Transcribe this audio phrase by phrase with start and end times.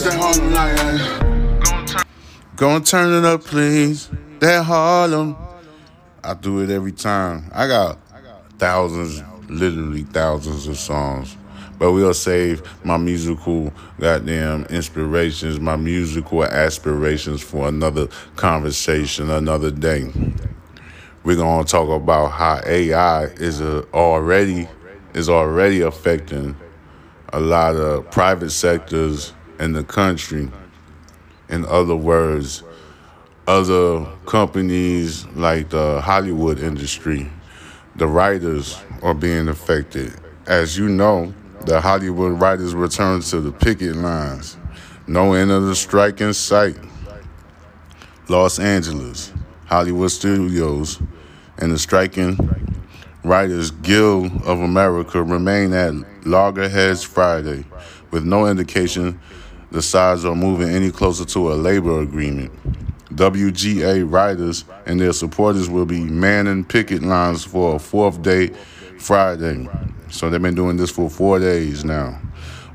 [0.00, 2.04] It's that Harlem night.
[2.54, 4.08] Go and turn it up, please.
[4.38, 5.36] That Harlem.
[6.22, 7.50] I do it every time.
[7.52, 7.98] I got
[8.58, 11.36] thousands, literally thousands of songs.
[11.80, 18.06] But we'll save my musical goddamn inspirations, my musical aspirations for another
[18.36, 20.12] conversation, another day.
[21.24, 24.68] We're gonna talk about how AI is a, already
[25.14, 26.54] is already affecting
[27.32, 30.50] a lot of private sectors in the country.
[31.48, 32.62] In other words,
[33.46, 37.30] other companies like the Hollywood industry,
[37.96, 40.12] the writers are being affected.
[40.46, 41.32] As you know,
[41.66, 44.56] the Hollywood writers returned to the picket lines.
[45.06, 46.76] No end of the strike in sight.
[48.28, 49.32] Los Angeles,
[49.66, 51.00] Hollywood Studios,
[51.56, 52.36] and the striking
[53.24, 55.94] Writers Guild of America remain at
[56.26, 57.64] loggerheads Friday,
[58.10, 59.18] with no indication
[59.70, 62.52] the sides are moving any closer to a labor agreement.
[63.14, 68.48] WGA writers and their supporters will be manning picket lines for a fourth day
[68.98, 69.68] Friday.
[70.10, 72.20] So they've been doing this for four days now.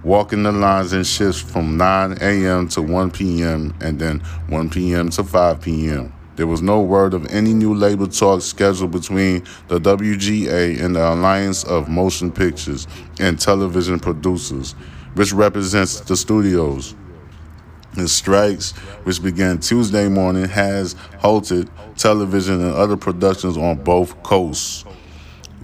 [0.03, 2.67] Walking the lines in shifts from 9 a.m.
[2.69, 3.73] to 1 p.m.
[3.79, 5.09] and then 1 p.m.
[5.11, 6.13] to 5 p.m.
[6.35, 11.13] There was no word of any new labor talks scheduled between the WGA and the
[11.13, 12.87] Alliance of Motion Pictures
[13.19, 14.73] and Television Producers,
[15.15, 16.95] which represents the studios.
[17.93, 18.71] The strikes,
[19.03, 24.83] which began Tuesday morning, has halted television and other productions on both coasts.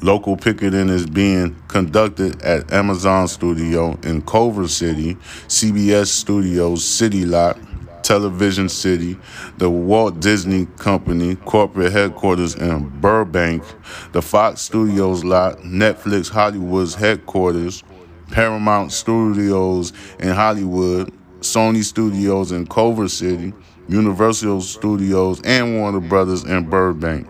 [0.02, 5.16] Local picketing is being conducted at Amazon Studio in Culver City,
[5.48, 7.60] CBS Studios City Lot,
[8.04, 9.18] Television City,
[9.58, 13.64] the Walt Disney Company corporate headquarters in Burbank,
[14.14, 17.84] the Fox Studios lot, Netflix Hollywood's headquarters,
[18.32, 23.54] Paramount Studios in Hollywood, Sony Studios in Culver City,
[23.88, 27.28] Universal Studios, and Warner Brothers in Burbank.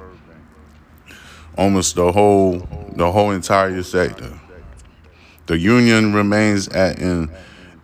[1.57, 4.39] Almost the whole the whole entire sector.
[5.45, 7.31] The union remains at an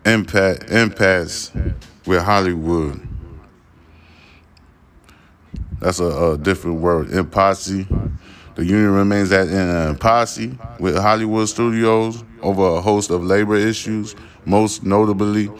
[0.04, 1.52] impasse
[2.06, 3.06] with Hollywood.
[5.80, 7.10] That's a, a different word.
[7.10, 7.86] Impasse.
[8.56, 10.48] The union remains at an impasse
[10.80, 15.50] with Hollywood studios over a host of labor issues, most notably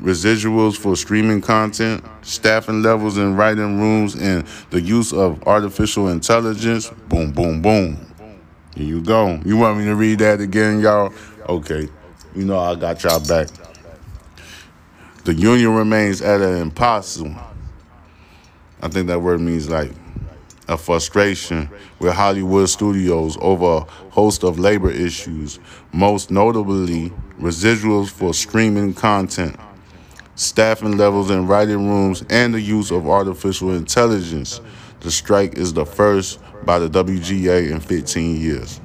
[0.00, 6.88] residuals for streaming content, staffing levels in writing rooms, and the use of artificial intelligence.
[7.08, 7.98] Boom, boom, boom.
[8.74, 9.38] Here you go.
[9.44, 11.12] You want me to read that again, y'all?
[11.46, 11.90] Okay.
[12.34, 13.48] You know I got y'all back.
[15.24, 17.36] The union remains at an impossible.
[18.80, 19.92] I think that word means like
[20.68, 23.80] a frustration with Hollywood studios over a
[24.10, 25.58] host of labor issues,
[25.92, 27.10] most notably
[27.40, 29.56] residuals for streaming content,
[30.36, 34.60] staffing levels in writing rooms, and the use of artificial intelligence.
[35.00, 38.80] The strike is the first by the WGA in 15 years.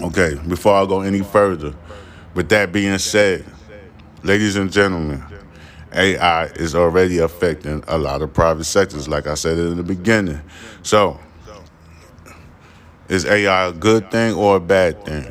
[0.00, 1.74] Okay, before I go any further,
[2.34, 3.44] with that being said,
[4.22, 5.22] ladies and gentlemen,
[5.94, 10.40] AI is already affecting a lot of private sectors, like I said in the beginning.
[10.82, 11.20] So,
[13.08, 15.30] is AI a good thing or a bad thing?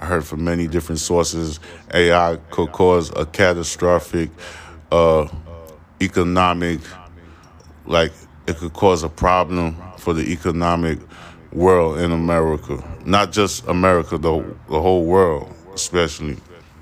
[0.00, 1.58] I heard from many different sources
[1.92, 4.30] AI could cause a catastrophic
[4.92, 5.28] uh,
[6.00, 6.80] economic,
[7.86, 8.12] like,
[8.46, 10.98] it could cause a problem for the economic
[11.52, 12.82] world in America.
[13.04, 16.36] Not just America, the, the whole world, especially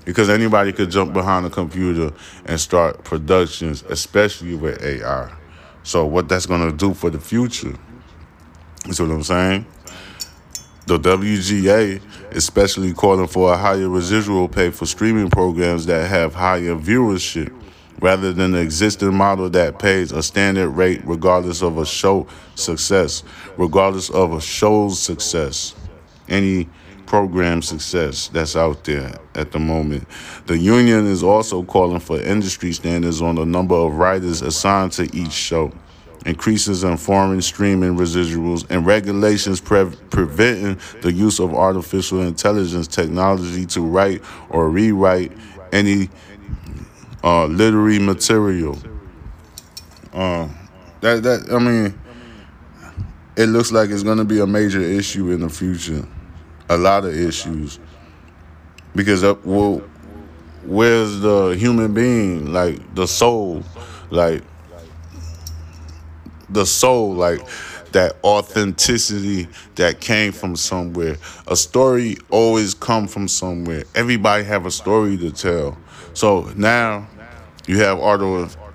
[0.07, 2.13] because anybody could jump behind a computer
[2.45, 5.29] and start productions, especially with AI.
[5.83, 7.73] So what that's gonna do for the future?
[8.85, 9.65] Is what I'm saying.
[10.85, 11.99] The WGA,
[12.31, 17.53] especially calling for a higher residual pay for streaming programs that have higher viewership,
[17.99, 22.25] rather than the existing model that pays a standard rate regardless of a show
[22.55, 23.23] success,
[23.57, 25.75] regardless of a show's success.
[26.29, 26.69] Any
[27.07, 30.07] program success that's out there at the moment.
[30.45, 35.03] The union is also calling for industry standards on the number of writers assigned to
[35.15, 35.71] each show,
[36.25, 43.65] increases in foreign streaming residuals, and regulations pre- preventing the use of artificial intelligence technology
[43.65, 45.31] to write or rewrite
[45.71, 46.09] any
[47.23, 48.77] uh, literary material.
[50.13, 50.47] Uh,
[51.01, 51.99] that that I mean,
[53.35, 56.07] it looks like it's going to be a major issue in the future
[56.69, 57.79] a lot of issues.
[58.95, 59.81] Because uh, well,
[60.63, 62.53] where's the human being?
[62.53, 63.63] Like the soul.
[64.09, 64.41] Like
[66.49, 67.41] the soul like
[67.91, 71.17] that authenticity that came from somewhere.
[71.47, 73.83] A story always come from somewhere.
[73.95, 75.77] Everybody have a story to tell.
[76.13, 77.07] So now
[77.67, 77.99] You have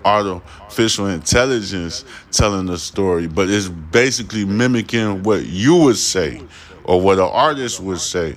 [0.04, 6.42] artificial intelligence telling the story, but it's basically mimicking what you would say
[6.84, 8.37] or what an artist would say.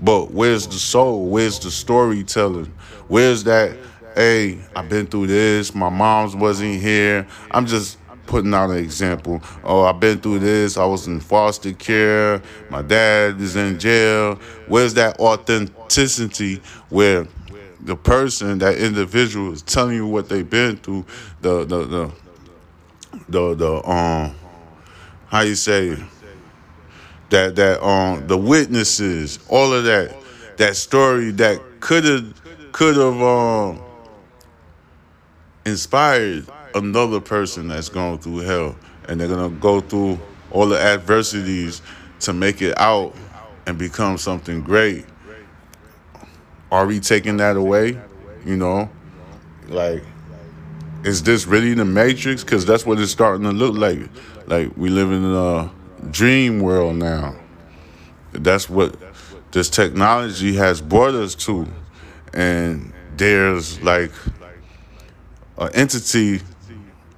[0.00, 1.26] But where's the soul?
[1.26, 2.72] Where's the storytelling?
[3.08, 3.76] Where's that?
[4.14, 5.74] Hey, I've been through this.
[5.74, 7.26] My mom's wasn't here.
[7.50, 9.42] I'm just putting out an example.
[9.62, 10.76] Oh, I've been through this.
[10.76, 12.42] I was in foster care.
[12.70, 14.36] My dad is in jail.
[14.66, 17.26] Where's that authenticity where
[17.80, 21.04] the person, that individual, is telling you what they've been through?
[21.40, 22.12] The the the
[23.28, 24.34] the the um,
[25.26, 25.96] how you say
[27.30, 30.14] that that um the witnesses, all of that,
[30.56, 32.40] that story that could have
[32.72, 33.80] could have um
[35.64, 38.76] inspired another person that's going through hell
[39.08, 40.18] and they're gonna go through
[40.50, 41.82] all the adversities
[42.20, 43.14] to make it out
[43.66, 45.06] and become something great.
[46.70, 48.00] Are we taking that away?
[48.44, 48.90] You know,
[49.68, 50.02] like,
[51.04, 52.44] is this really the Matrix?
[52.44, 54.00] Because that's what it's starting to look like.
[54.46, 55.70] Like we live in a
[56.10, 57.36] dream world now.
[58.32, 58.96] That's what
[59.52, 61.66] this technology has brought us to,
[62.32, 64.12] and there's like
[65.58, 66.40] an entity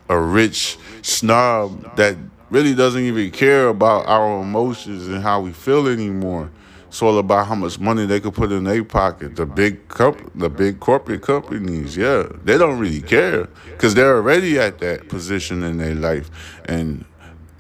[0.09, 2.17] a rich snob that
[2.51, 6.51] really doesn't even care about our emotions and how we feel anymore.
[6.89, 9.37] It's all about how much money they could put in their pocket.
[9.37, 14.59] The big comp- the big corporate companies, yeah, they don't really care because they're already
[14.59, 16.31] at that position in their life,
[16.65, 17.05] and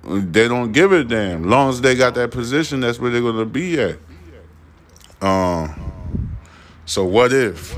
[0.07, 1.45] they don't give a damn.
[1.45, 3.99] Long as they got that position, that's where they're gonna be at.
[5.21, 6.37] Um.
[6.85, 7.77] So what if?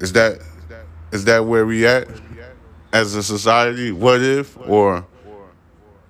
[0.00, 0.40] Is that
[1.12, 2.08] is that where we at?
[2.94, 3.92] as a society?
[3.92, 5.04] What if, or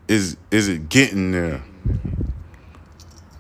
[0.07, 1.65] is is it getting there?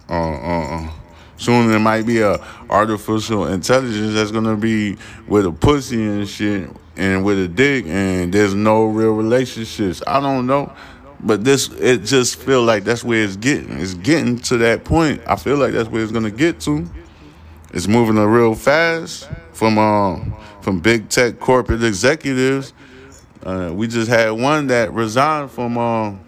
[0.08, 0.90] Uh, uh, uh.
[1.36, 2.38] Soon there might be a
[2.70, 4.96] artificial intelligence that's gonna be
[5.28, 10.02] with a pussy and shit and with a dick, and there's no real relationships.
[10.06, 10.72] I don't know,
[11.20, 13.80] but this it just feel like that's where it's getting.
[13.80, 15.22] It's getting to that point.
[15.26, 16.86] I feel like that's where it's gonna get to.
[17.72, 22.72] It's moving a real fast from um from big tech corporate executives
[23.44, 26.20] uh, we just had one that resigned from um,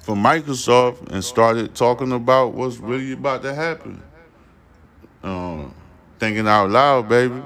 [0.00, 4.02] from Microsoft and started talking about what's really about to happen.
[5.22, 5.74] Um,
[6.18, 7.42] thinking out loud, baby.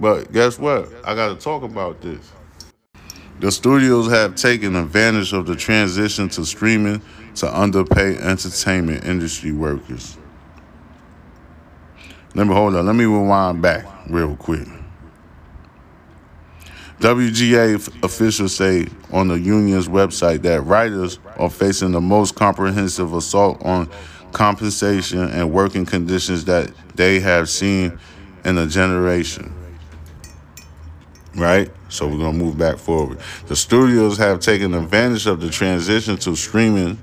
[0.00, 0.92] But guess what?
[1.04, 2.32] I got to talk about this.
[3.38, 7.02] The studios have taken advantage of the transition to streaming
[7.36, 10.16] to underpay entertainment industry workers.
[12.34, 12.86] Let me hold on.
[12.86, 14.66] Let me rewind back real quick.
[17.00, 23.62] WGA officials say on the union's website that writers are facing the most comprehensive assault
[23.66, 23.90] on
[24.32, 27.98] compensation and working conditions that they have seen
[28.46, 29.52] in a generation.
[31.36, 31.70] Right?
[31.88, 33.18] So we're to move back forward.
[33.46, 36.98] The studios have taken advantage of the transition to streaming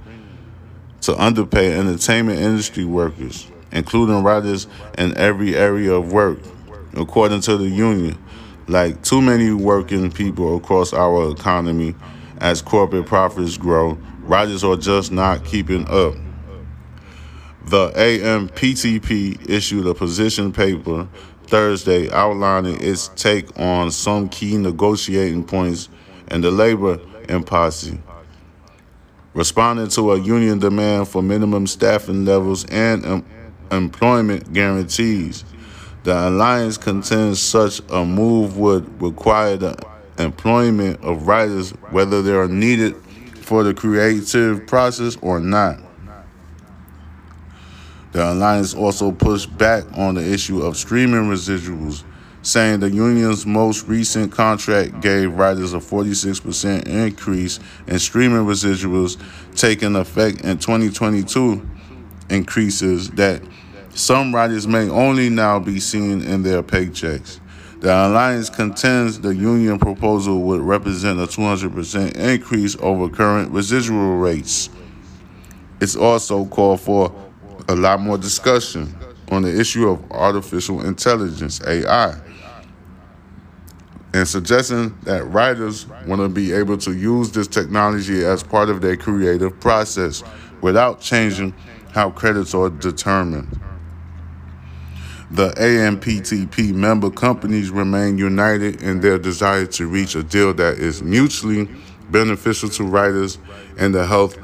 [1.01, 6.39] to underpay entertainment industry workers, including writers in every area of work,
[6.95, 8.17] according to the union
[8.67, 11.95] like too many working people across our economy
[12.39, 16.13] as corporate profits grow, writers are just not keeping up.
[17.65, 21.07] The AMPTP issued a position paper
[21.53, 25.87] Thursday outlining its take on some key negotiating points
[26.31, 27.91] in the labor impasse.
[29.35, 33.25] Responding to a union demand for minimum staffing levels and em-
[33.69, 35.45] employment guarantees.
[36.05, 39.77] The alliance contends such a move would require the
[40.17, 42.95] employment of writers, whether they are needed
[43.43, 45.79] for the creative process or not.
[48.13, 52.03] The alliance also pushed back on the issue of streaming residuals,
[52.43, 59.19] saying the union's most recent contract gave writers a 46% increase in streaming residuals
[59.55, 61.67] taking effect in 2022
[62.29, 63.41] increases that
[63.95, 67.39] some writers may only now be seen in their paychecks.
[67.79, 74.69] The alliance contends the union proposal would represent a 200% increase over current residual rates.
[75.81, 77.22] It's also called for
[77.67, 78.93] a lot more discussion
[79.31, 82.19] on the issue of artificial intelligence, AI,
[84.13, 88.81] and suggesting that writers want to be able to use this technology as part of
[88.81, 90.23] their creative process
[90.61, 91.53] without changing
[91.91, 93.59] how credits are determined.
[95.31, 101.01] The AMPTP member companies remain united in their desire to reach a deal that is
[101.01, 101.67] mutually
[102.11, 103.39] beneficial to writers
[103.79, 104.37] and the health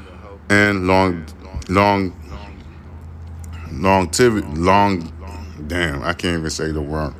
[0.48, 1.24] and long,
[1.68, 2.19] long,
[3.72, 5.12] longevity, long,
[5.66, 7.14] damn, I can't even say the word.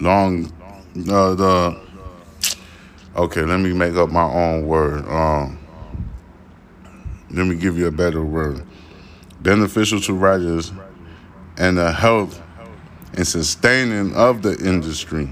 [0.00, 0.52] Long,
[0.96, 1.78] Uh, the
[3.16, 5.06] okay, let me make up my own word.
[5.08, 5.58] Um,
[7.30, 8.64] let me give you a better word.
[9.42, 10.72] Beneficial to writers
[11.58, 12.40] and the health
[13.14, 15.28] and sustaining of the industry.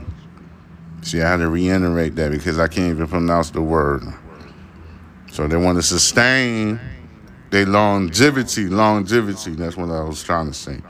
[1.00, 4.02] See, I had to reiterate that because I can't even pronounce the word.
[5.32, 6.78] So they want to sustain
[7.54, 9.52] their longevity, longevity.
[9.52, 10.82] That's what I was trying to say.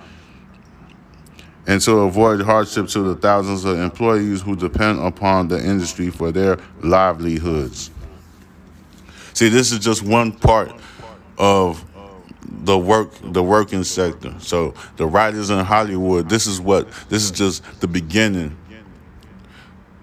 [1.66, 6.32] And to avoid hardship to the thousands of employees who depend upon the industry for
[6.32, 7.90] their livelihoods.
[9.34, 10.72] See, this is just one part
[11.36, 11.84] of
[12.40, 14.34] the work the working sector.
[14.38, 18.56] So the writers in Hollywood, this is what this is just the beginning.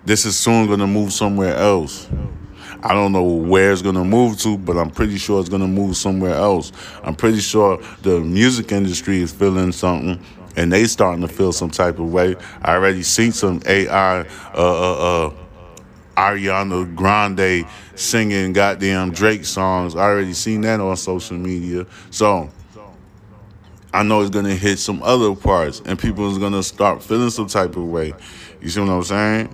[0.06, 2.08] This is soon gonna move somewhere else.
[2.84, 5.96] I don't know where it's gonna move to, but I'm pretty sure it's gonna move
[5.96, 6.72] somewhere else.
[7.04, 10.20] I'm pretty sure the music industry is feeling something,
[10.56, 12.36] and they starting to feel some type of way.
[12.64, 15.34] I already seen some AI, uh, uh, uh,
[16.18, 19.96] Ariana Grande singing goddamn Drake songs.
[19.96, 22.50] I already seen that on social media, so.
[23.94, 27.48] I know it's gonna hit some other parts, and people is gonna start feeling some
[27.48, 28.14] type of way.
[28.62, 29.54] You see what I'm saying?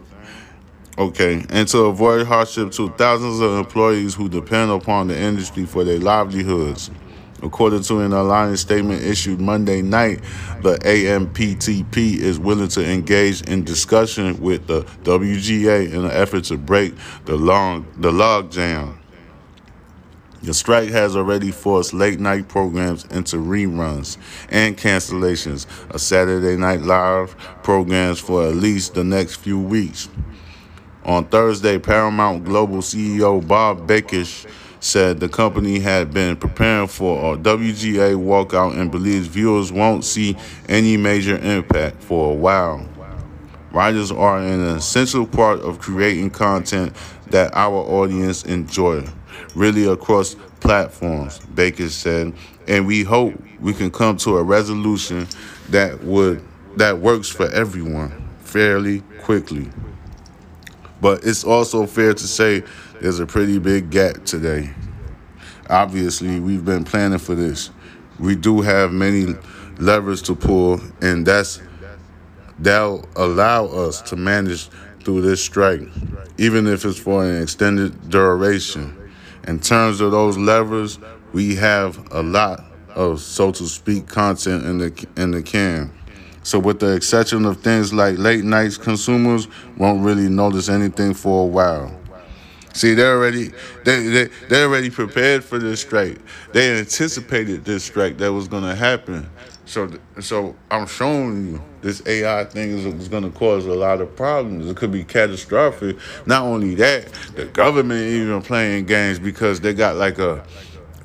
[0.97, 5.83] Okay, and to avoid hardship to thousands of employees who depend upon the industry for
[5.83, 6.89] their livelihoods.
[7.43, 10.23] According to an alliance statement issued Monday night,
[10.63, 16.57] the AMPTP is willing to engage in discussion with the WGA in an effort to
[16.57, 18.97] break the long the logjam.
[20.41, 24.17] The strike has already forced late night programs into reruns
[24.49, 30.09] and cancellations of Saturday Night Live programs for at least the next few weeks.
[31.07, 34.45] On Thursday, Paramount Global CEO Bob Bakish
[34.81, 40.35] said the company had been preparing for a WGA walkout and believes viewers won't see
[40.67, 42.85] any major impact for a while.
[43.71, 46.93] Writers are an essential part of creating content
[47.27, 49.05] that our audience enjoy,
[49.55, 52.33] really across platforms, Baker said,
[52.67, 55.25] and we hope we can come to a resolution
[55.69, 56.43] that would
[56.75, 59.69] that works for everyone fairly quickly.
[61.01, 62.63] But it's also fair to say
[63.01, 64.71] there's a pretty big gap today.
[65.69, 67.69] Obviously, we've been planning for this.
[68.19, 69.35] We do have many
[69.77, 71.61] levers to pull, and that's
[72.59, 74.69] that'll allow us to manage
[75.03, 75.81] through this strike,
[76.37, 78.95] even if it's for an extended duration.
[79.47, 80.99] In terms of those levers,
[81.31, 85.96] we have a lot of, so to speak, content in the in the can.
[86.47, 91.43] So, with the exception of things like late nights, consumers won't really notice anything for
[91.43, 91.93] a while.
[92.71, 93.49] See, they're already
[93.83, 96.19] they they they already prepared for this strike.
[96.53, 99.29] They anticipated this strike that was to happen.
[99.65, 104.15] So so I'm showing you this AI thing is, is to cause a lot of
[104.15, 104.69] problems.
[104.69, 105.97] It could be catastrophic.
[106.25, 110.45] Not only that, the government even playing games because they got like a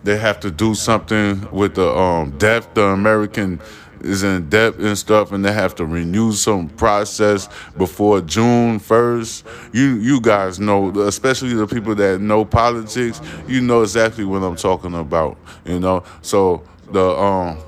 [0.04, 3.60] they have to do something with the um deaf the American
[4.04, 9.46] is in debt and stuff, and they have to renew some process before June first.
[9.72, 14.56] You you guys know, especially the people that know politics, you know exactly what I'm
[14.56, 15.36] talking about.
[15.64, 17.58] You know, so the um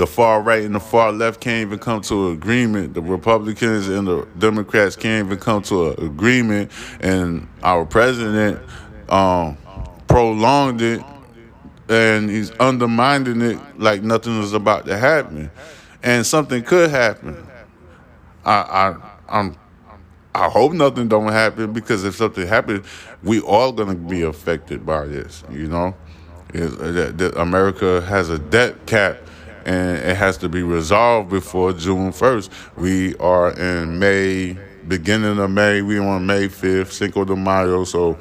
[0.00, 2.94] the far right and the far left can't even come to an agreement.
[2.94, 8.58] The Republicans and the Democrats can't even come to an agreement, and our president
[9.10, 9.58] um,
[10.08, 11.02] prolonged it
[11.90, 15.50] and he's undermining it like nothing is about to happen,
[16.02, 17.46] and something could happen.
[18.44, 18.96] I I
[19.28, 19.56] I'm
[20.34, 22.86] I hope nothing don't happen because if something happens,
[23.22, 25.42] we all gonna be affected by this.
[25.50, 25.94] You know,
[26.54, 29.18] uh, that America has a debt cap
[29.66, 32.50] and it has to be resolved before June first.
[32.76, 34.56] We are in May,
[34.88, 35.82] beginning of May.
[35.82, 37.84] We on May fifth, Cinco de Mayo.
[37.84, 38.16] So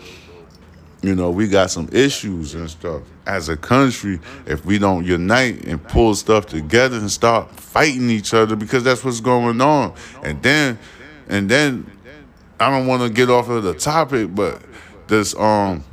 [1.01, 5.65] you know, we got some issues and stuff as a country if we don't unite
[5.65, 9.93] and pull stuff together and start fighting each other because that's what's going on.
[10.23, 10.77] And then,
[11.29, 11.89] and then,
[12.59, 14.61] I don't want to get off of the topic, but
[15.07, 15.83] this um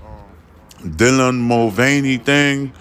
[0.81, 2.73] Dylan Mulvaney thing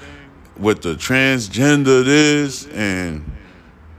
[0.57, 3.31] with the transgender this and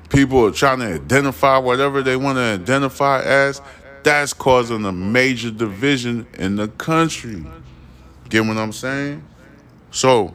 [0.09, 3.61] people are trying to identify whatever they want to identify as.
[4.03, 7.45] That's causing a major division in the country.
[8.29, 9.25] Get what I'm saying?
[9.91, 10.35] So,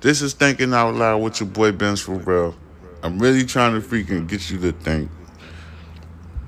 [0.00, 2.54] this is thinking out loud with your boy Benz for real.
[3.02, 5.10] I'm really trying to freaking get you to think.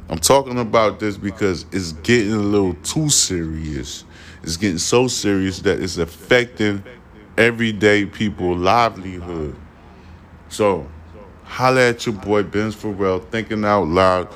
[0.09, 4.05] I'm talking about this because it's getting a little too serious.
[4.43, 6.85] It's getting so serious that it's affecting
[7.37, 9.57] everyday people livelihood.
[10.49, 10.87] So,
[11.45, 14.29] holla at your boy Benz Farel, thinking out loud.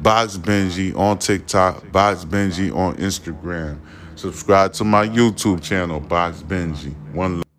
[0.00, 3.80] Box Benji on TikTok, Box Benji on Instagram.
[4.18, 6.92] Subscribe to my YouTube channel, Box Benji.
[7.12, 7.44] One